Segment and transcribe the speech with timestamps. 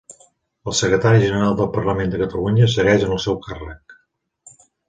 [0.71, 3.99] El secretari general del Parlament de Catalunya segueix en el seu càrrec